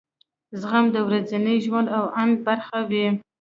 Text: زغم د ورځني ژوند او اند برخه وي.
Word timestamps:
زغم 0.59 0.85
د 0.95 0.97
ورځني 1.07 1.55
ژوند 1.65 1.87
او 1.97 2.03
اند 2.21 2.35
برخه 2.47 2.77
وي. 2.89 3.07